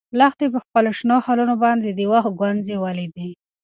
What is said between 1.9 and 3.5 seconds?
د وخت ګونځې ولیدې.